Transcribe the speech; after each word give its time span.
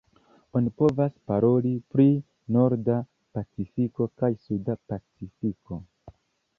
Oni 0.59 0.71
povas 0.83 1.11
paroli 1.31 1.73
pri 1.95 2.07
Norda 2.57 2.97
Pacifiko 3.39 4.11
kaj 4.23 4.35
Suda 4.49 4.81
Pacifiko. 4.93 5.83